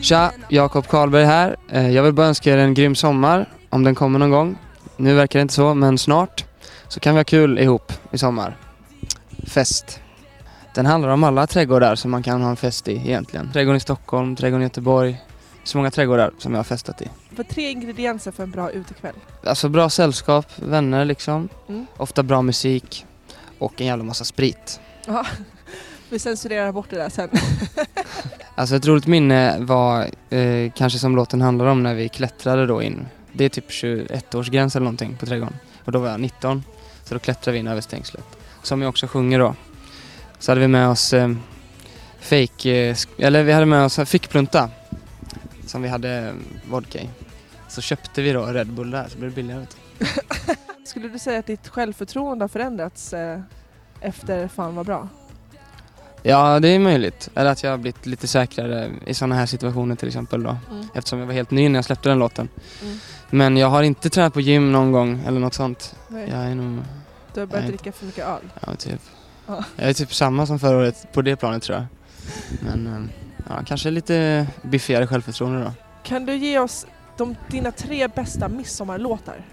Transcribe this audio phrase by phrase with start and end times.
[0.00, 1.56] Tja, Jakob Karlberg här.
[1.68, 4.58] Eh, Jag vill bara önska er en grym sommar, om den kommer någon gång.
[4.96, 6.44] Nu verkar det inte så, men snart
[6.88, 8.56] så kan vi ha kul ihop i sommar.
[9.46, 10.00] Fest.
[10.74, 13.50] Den handlar om alla trädgårdar som man kan ha en fest i egentligen.
[13.52, 15.22] Trädgården i Stockholm, trädgården i Göteborg.
[15.64, 17.08] Så många trädgårdar som jag har festat i.
[17.36, 19.14] För tre ingredienser för en bra utekväll.
[19.44, 21.48] Alltså bra sällskap, vänner liksom.
[21.68, 21.86] Mm.
[21.96, 23.06] Ofta bra musik
[23.58, 24.80] och en jävla massa sprit.
[25.06, 25.26] Ja,
[26.10, 27.28] vi censurerar bort det där sen.
[28.58, 32.82] Alltså ett roligt minne var eh, kanske som låten handlar om när vi klättrade då
[32.82, 33.06] in.
[33.32, 35.56] Det är typ 21-årsgräns eller någonting på trädgården.
[35.84, 36.64] Och då var jag 19.
[37.04, 38.24] Så då klättrade vi in över stängslet.
[38.62, 39.54] Som jag också sjunger då.
[40.38, 41.32] Så hade vi med oss eh,
[42.20, 44.70] fake, eh, eller vi hade med oss fickplunta.
[45.66, 46.32] Som vi hade eh,
[46.70, 47.08] vodka i.
[47.68, 49.66] Så köpte vi då Red Bull där så blev det billigare.
[50.84, 53.40] Skulle du säga att ditt självförtroende har förändrats eh,
[54.00, 55.08] efter Fan vad bra?
[56.22, 57.28] Ja det är möjligt.
[57.34, 60.56] Eller att jag har blivit lite säkrare i sådana här situationer till exempel då.
[60.70, 60.86] Mm.
[60.94, 62.48] Eftersom jag var helt ny när jag släppte den låten.
[62.82, 62.98] Mm.
[63.30, 65.94] Men jag har inte tränat på gym någon gång eller något sånt.
[66.08, 66.28] Nej.
[66.30, 66.78] Jag är nog,
[67.34, 67.68] Du har börjat Nej.
[67.72, 68.42] dricka för mycket öl.
[68.66, 69.00] ja typ.
[69.46, 69.64] Ja.
[69.76, 71.86] Jag är typ samma som förra året på det planet tror jag.
[72.60, 75.72] Men eh, ja, kanske lite biffigare självförtroende då.
[76.02, 79.44] Kan du ge oss de, dina tre bästa midsommarlåtar?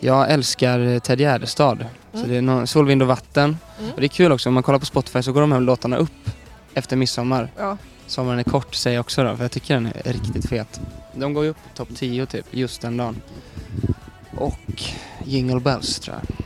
[0.00, 1.86] Jag älskar eh, Ted Gärdestad.
[2.12, 2.30] Så Mm.
[2.30, 3.58] det är någon, Sol, vind och vatten.
[3.80, 3.90] Mm.
[3.92, 5.96] Och det är kul också, om man kollar på Spotify så går de här låtarna
[5.96, 6.30] upp
[6.74, 7.50] efter midsommar.
[7.58, 7.76] Ja.
[8.06, 10.80] Sommaren är kort säger jag också då, för jag tycker den är riktigt fet.
[11.14, 13.20] De går ju upp topp 10 typ, just den dagen.
[14.36, 14.82] Och
[15.24, 16.36] Jingle Bells tror jag.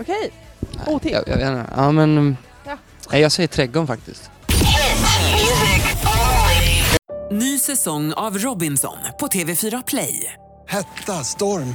[0.00, 1.04] Okej, Nej, OT.
[1.04, 1.66] Jag, jag vet inte.
[1.76, 2.36] Ja men...
[2.66, 2.76] Ja.
[3.12, 4.30] Nej, jag säger trädgården faktiskt.
[7.32, 10.32] Ny säsong av Robinson på TV4 Play.
[10.68, 11.74] Hetta, storm,